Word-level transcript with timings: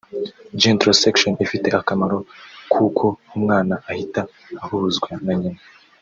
Gentle 0.61 0.93
C-section 0.95 1.33
ifite 1.45 1.67
akamaro 1.79 2.17
kuko 2.73 3.05
umwana 3.35 3.73
ahita 3.91 4.21
ahuzwa 4.63 5.09
na 5.23 5.33
nyina 5.39 5.61